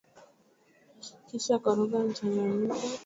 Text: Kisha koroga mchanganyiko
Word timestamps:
Kisha 1.27 1.55
koroga 1.63 1.97
mchanganyiko 2.07 2.77